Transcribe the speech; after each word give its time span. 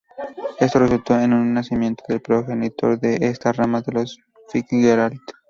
Esto 0.59 0.79
resultó 0.79 1.13
en 1.19 1.31
el 1.31 1.53
nacimiento 1.53 2.03
del 2.07 2.23
progenitor 2.23 2.99
de 2.99 3.17
esta 3.21 3.51
rama 3.51 3.81
de 3.83 3.91
los 3.91 4.17
Fitzgerald. 4.49 5.19